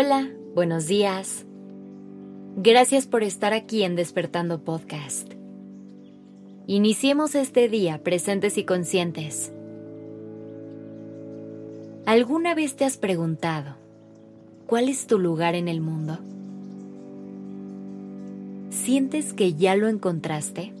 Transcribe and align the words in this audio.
Hola, 0.00 0.30
buenos 0.54 0.86
días. 0.86 1.44
Gracias 2.54 3.08
por 3.08 3.24
estar 3.24 3.52
aquí 3.52 3.82
en 3.82 3.96
Despertando 3.96 4.62
Podcast. 4.62 5.32
Iniciemos 6.68 7.34
este 7.34 7.68
día 7.68 8.04
presentes 8.04 8.58
y 8.58 8.64
conscientes. 8.64 9.52
¿Alguna 12.06 12.54
vez 12.54 12.76
te 12.76 12.84
has 12.84 12.96
preguntado 12.96 13.74
cuál 14.68 14.88
es 14.88 15.08
tu 15.08 15.18
lugar 15.18 15.56
en 15.56 15.66
el 15.66 15.80
mundo? 15.80 16.20
¿Sientes 18.70 19.32
que 19.32 19.54
ya 19.54 19.74
lo 19.74 19.88
encontraste? 19.88 20.74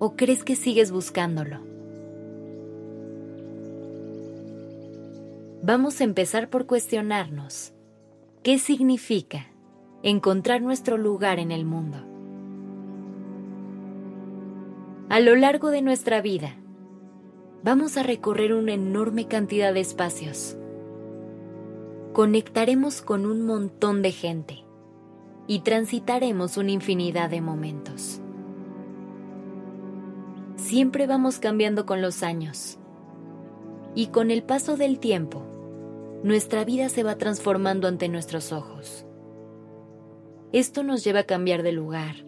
¿O 0.00 0.16
crees 0.16 0.42
que 0.42 0.56
sigues 0.56 0.90
buscándolo? 0.90 1.75
Vamos 5.66 6.00
a 6.00 6.04
empezar 6.04 6.48
por 6.48 6.66
cuestionarnos 6.66 7.72
qué 8.44 8.56
significa 8.56 9.48
encontrar 10.04 10.62
nuestro 10.62 10.96
lugar 10.96 11.40
en 11.40 11.50
el 11.50 11.64
mundo. 11.64 11.98
A 15.08 15.18
lo 15.18 15.34
largo 15.34 15.70
de 15.70 15.82
nuestra 15.82 16.20
vida, 16.20 16.54
vamos 17.64 17.96
a 17.96 18.04
recorrer 18.04 18.54
una 18.54 18.74
enorme 18.74 19.26
cantidad 19.26 19.74
de 19.74 19.80
espacios. 19.80 20.56
Conectaremos 22.12 23.02
con 23.02 23.26
un 23.26 23.44
montón 23.44 24.02
de 24.02 24.12
gente 24.12 24.62
y 25.48 25.62
transitaremos 25.62 26.58
una 26.58 26.70
infinidad 26.70 27.28
de 27.28 27.40
momentos. 27.40 28.20
Siempre 30.54 31.08
vamos 31.08 31.40
cambiando 31.40 31.86
con 31.86 32.02
los 32.02 32.22
años 32.22 32.78
y 33.96 34.08
con 34.08 34.30
el 34.30 34.44
paso 34.44 34.76
del 34.76 35.00
tiempo, 35.00 35.45
nuestra 36.26 36.64
vida 36.64 36.88
se 36.88 37.04
va 37.04 37.18
transformando 37.18 37.86
ante 37.86 38.08
nuestros 38.08 38.50
ojos. 38.50 39.06
Esto 40.52 40.82
nos 40.82 41.04
lleva 41.04 41.20
a 41.20 41.24
cambiar 41.24 41.62
de 41.62 41.70
lugar, 41.70 42.26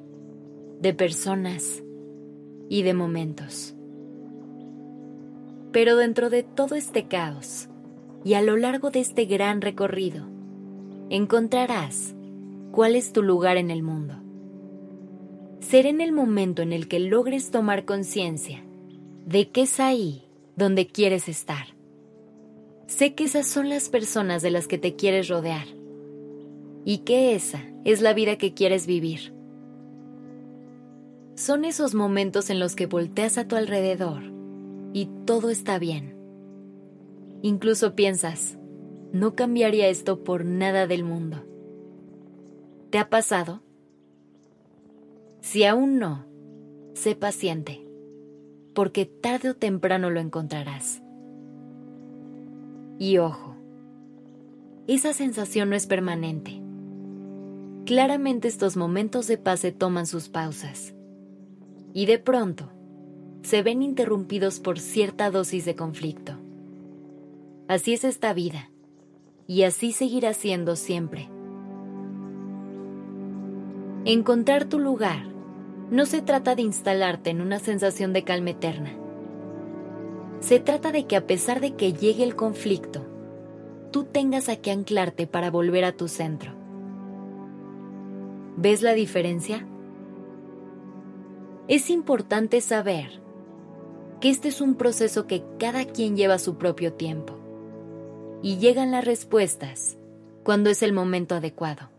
de 0.81 0.95
personas 0.95 1.83
y 2.69 2.83
de 2.83 2.95
momentos. 2.95 3.75
Pero 5.73 5.97
dentro 5.97 6.31
de 6.31 6.45
todo 6.45 6.77
este 6.77 7.09
caos 7.09 7.71
y 8.23 8.35
a 8.35 8.43
lo 8.43 8.57
largo 8.57 8.93
de 8.93 9.01
este 9.01 9.25
gran 9.25 9.61
recorrido, 9.61 10.29
encontrarás 11.11 12.15
cuál 12.71 12.95
es 12.95 13.13
tu 13.13 13.25
lugar 13.25 13.57
en 13.57 13.73
el 13.73 13.83
mundo. 13.83 14.15
Será 15.59 15.89
en 15.89 16.01
el 16.01 16.13
momento 16.13 16.63
en 16.63 16.73
el 16.73 16.87
que 16.87 17.01
logres 17.01 17.51
tomar 17.51 17.85
conciencia 17.85 18.65
de 19.27 19.51
que 19.51 19.63
es 19.63 19.81
ahí 19.81 20.23
donde 20.55 20.87
quieres 20.87 21.29
estar. 21.29 21.78
Sé 22.89 23.15
que 23.15 23.25
esas 23.25 23.47
son 23.47 23.69
las 23.69 23.91
personas 23.91 24.41
de 24.41 24.51
las 24.51 24.67
que 24.67 24.79
te 24.79 24.97
quieres 24.97 25.29
rodear 25.29 25.67
y 26.87 26.99
que 26.99 27.35
esa 27.35 27.63
es 27.85 28.01
la 28.01 28.15
vida 28.15 28.39
que 28.39 28.55
quieres 28.55 28.87
vivir. 28.87 29.35
Son 31.35 31.67
esos 31.67 31.95
momentos 31.95 32.49
en 32.49 32.59
los 32.59 32.75
que 32.75 32.87
volteas 32.87 33.37
a 33.37 33.47
tu 33.47 33.57
alrededor 33.57 34.23
y 34.95 35.11
todo 35.27 35.51
está 35.51 35.79
bien. 35.79 36.17
Incluso 37.43 37.95
piensas, 37.95 38.57
no 39.13 39.35
cambiaría 39.35 39.89
esto 39.89 40.25
por 40.25 40.47
nada 40.47 40.87
del 40.87 41.05
mundo. 41.05 41.45
¿Te 42.89 42.97
ha 42.97 43.11
pasado? 43.11 43.61
Si 45.43 45.65
aún 45.65 45.99
no, 45.99 46.25
sé 46.95 47.15
paciente, 47.17 47.87
porque 48.75 49.05
tarde 49.05 49.51
o 49.51 49.55
temprano 49.55 50.09
lo 50.09 50.21
encontrarás. 50.21 51.03
Y 52.99 53.19
ojo, 53.19 53.55
esa 54.89 55.13
sensación 55.13 55.71
no 55.71 55.77
es 55.77 55.87
permanente. 55.87 56.61
Claramente 57.85 58.49
estos 58.49 58.77
momentos 58.77 59.27
de 59.27 59.39
paz 59.39 59.61
se 59.61 59.73
toman 59.73 60.07
sus 60.07 60.29
pausas 60.29 60.95
y 61.95 62.07
de 62.07 62.19
pronto 62.19 62.71
se 63.43 63.63
ven 63.63 63.83
interrumpidos 63.83 64.61
por 64.61 64.79
cierta 64.79 65.31
dosis 65.31 65.65
de 65.65 65.77
conflicto. 65.77 66.33
Así 67.69 67.95
es 67.95 68.05
esta 68.05 68.33
vida 68.33 68.71
y 69.47 69.63
así 69.63 69.93
seguirá 69.93 70.35
siendo 70.35 70.75
siempre. 70.77 71.29
Encontrar 74.05 74.65
tu 74.65 74.79
lugar 74.79 75.29
no 75.91 76.05
se 76.05 76.21
trata 76.21 76.55
de 76.55 76.63
instalarte 76.63 77.31
en 77.31 77.41
una 77.41 77.59
sensación 77.59 78.13
de 78.13 78.25
calma 78.25 78.51
eterna 78.51 79.08
se 80.41 80.61
trata 80.61 80.93
de 80.93 81.07
que 81.07 81.17
a 81.17 81.27
pesar 81.27 81.61
de 81.61 81.75
que 81.75 81.93
llegue 81.93 82.23
el 82.23 82.37
conflicto, 82.37 83.05
tú 83.91 84.05
tengas 84.05 84.49
a 84.49 84.57
qué 84.57 84.71
anclarte 84.71 85.27
para 85.27 85.51
volver 85.51 85.85
a 85.85 85.93
tu 85.93 86.09
centro. 86.09 86.53
¿Ves 88.57 88.83
la 88.83 88.95
diferencia? 88.95 89.67
Es 91.67 91.91
importante 91.91 92.61
saber 92.61 93.21
que 94.21 94.31
este 94.31 94.49
es 94.49 94.61
un 94.61 94.75
proceso 94.75 95.27
que 95.27 95.45
cada 95.59 95.85
quien 95.85 96.17
lleva 96.17 96.39
su 96.39 96.57
propio 96.57 96.93
tiempo 96.93 97.35
y 98.43 98.59
llegan 98.59 98.91
las 98.91 99.05
respuestas 99.05 99.97
cuando 100.45 100.71
es 100.71 100.83
el 100.83 100.93
momento 100.93 101.35
adecuado. 101.35 101.91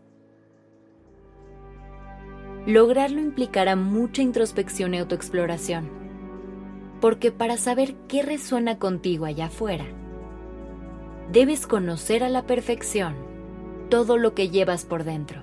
Lograrlo 2.66 3.20
implicará 3.20 3.74
mucha 3.76 4.22
introspección 4.22 4.94
y 4.94 4.98
autoexploración 4.98 5.99
porque 7.00 7.32
para 7.32 7.56
saber 7.56 7.94
qué 8.08 8.22
resuena 8.22 8.78
contigo 8.78 9.24
allá 9.24 9.46
afuera, 9.46 9.86
debes 11.32 11.66
conocer 11.66 12.22
a 12.22 12.28
la 12.28 12.46
perfección 12.46 13.14
todo 13.88 14.18
lo 14.18 14.34
que 14.34 14.50
llevas 14.50 14.84
por 14.84 15.04
dentro. 15.04 15.42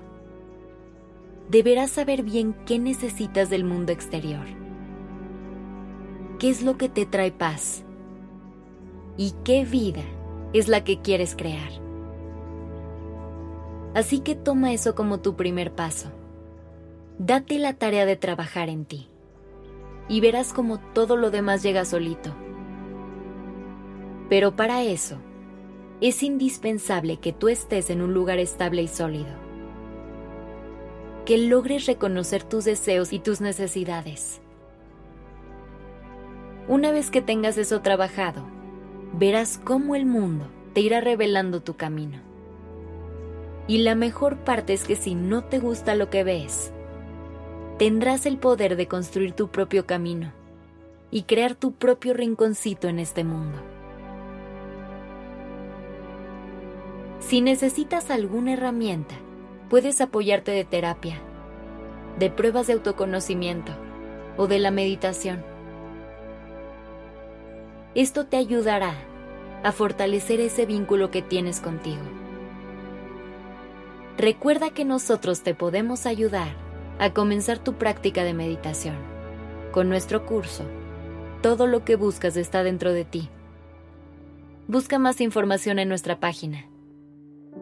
Deberás 1.50 1.90
saber 1.90 2.22
bien 2.22 2.54
qué 2.66 2.78
necesitas 2.78 3.50
del 3.50 3.64
mundo 3.64 3.92
exterior, 3.92 4.46
qué 6.38 6.50
es 6.50 6.62
lo 6.62 6.76
que 6.76 6.88
te 6.88 7.06
trae 7.06 7.32
paz 7.32 7.84
y 9.16 9.34
qué 9.44 9.64
vida 9.64 10.02
es 10.52 10.68
la 10.68 10.84
que 10.84 11.00
quieres 11.00 11.34
crear. 11.34 11.70
Así 13.94 14.20
que 14.20 14.34
toma 14.34 14.72
eso 14.72 14.94
como 14.94 15.18
tu 15.20 15.34
primer 15.34 15.72
paso. 15.72 16.10
Date 17.18 17.58
la 17.58 17.72
tarea 17.72 18.06
de 18.06 18.16
trabajar 18.16 18.68
en 18.68 18.84
ti 18.84 19.08
y 20.08 20.20
verás 20.20 20.52
como 20.52 20.78
todo 20.78 21.16
lo 21.16 21.30
demás 21.30 21.62
llega 21.62 21.84
solito. 21.84 22.34
Pero 24.28 24.56
para 24.56 24.82
eso, 24.82 25.18
es 26.00 26.22
indispensable 26.22 27.18
que 27.18 27.32
tú 27.32 27.48
estés 27.48 27.90
en 27.90 28.02
un 28.02 28.14
lugar 28.14 28.38
estable 28.38 28.82
y 28.82 28.88
sólido. 28.88 29.36
Que 31.24 31.38
logres 31.38 31.86
reconocer 31.86 32.42
tus 32.42 32.64
deseos 32.64 33.12
y 33.12 33.18
tus 33.18 33.40
necesidades. 33.40 34.40
Una 36.68 36.92
vez 36.92 37.10
que 37.10 37.22
tengas 37.22 37.58
eso 37.58 37.80
trabajado, 37.80 38.44
verás 39.12 39.58
cómo 39.62 39.94
el 39.94 40.06
mundo 40.06 40.46
te 40.72 40.80
irá 40.80 41.00
revelando 41.00 41.62
tu 41.62 41.76
camino. 41.76 42.18
Y 43.66 43.78
la 43.78 43.94
mejor 43.94 44.38
parte 44.44 44.72
es 44.72 44.84
que 44.84 44.96
si 44.96 45.14
no 45.14 45.44
te 45.44 45.58
gusta 45.58 45.94
lo 45.94 46.08
que 46.10 46.24
ves, 46.24 46.72
tendrás 47.78 48.26
el 48.26 48.38
poder 48.38 48.74
de 48.74 48.88
construir 48.88 49.32
tu 49.32 49.48
propio 49.48 49.86
camino 49.86 50.32
y 51.12 51.22
crear 51.22 51.54
tu 51.54 51.72
propio 51.72 52.12
rinconcito 52.12 52.88
en 52.88 52.98
este 52.98 53.22
mundo. 53.22 53.58
Si 57.20 57.40
necesitas 57.40 58.10
alguna 58.10 58.54
herramienta, 58.54 59.14
puedes 59.70 60.00
apoyarte 60.00 60.50
de 60.50 60.64
terapia, 60.64 61.20
de 62.18 62.30
pruebas 62.30 62.66
de 62.66 62.72
autoconocimiento 62.72 63.72
o 64.36 64.48
de 64.48 64.58
la 64.58 64.72
meditación. 64.72 65.44
Esto 67.94 68.26
te 68.26 68.38
ayudará 68.38 68.94
a 69.62 69.70
fortalecer 69.70 70.40
ese 70.40 70.66
vínculo 70.66 71.10
que 71.10 71.22
tienes 71.22 71.60
contigo. 71.60 72.02
Recuerda 74.16 74.70
que 74.70 74.84
nosotros 74.84 75.42
te 75.42 75.54
podemos 75.54 76.06
ayudar 76.06 76.67
a 76.98 77.12
comenzar 77.12 77.58
tu 77.58 77.74
práctica 77.74 78.24
de 78.24 78.34
meditación. 78.34 78.96
Con 79.72 79.88
nuestro 79.88 80.26
curso, 80.26 80.64
todo 81.42 81.66
lo 81.66 81.84
que 81.84 81.96
buscas 81.96 82.36
está 82.36 82.62
dentro 82.62 82.92
de 82.92 83.04
ti. 83.04 83.28
Busca 84.66 84.98
más 84.98 85.20
información 85.20 85.78
en 85.78 85.88
nuestra 85.88 86.20
página 86.20 86.68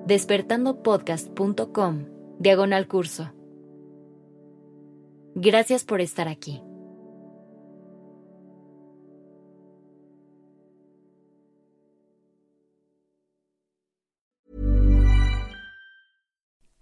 despertandopodcast.com 0.06 2.05
diagonal 2.38 2.87
curso. 2.87 3.33
Gracias 5.35 5.85
por 5.85 6.00
estar 6.00 6.29
aquí. 6.29 6.62